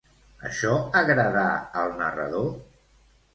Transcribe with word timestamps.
Això 0.47 0.71
agradà 1.01 1.43
al 1.83 1.93
narrador? 2.01 2.49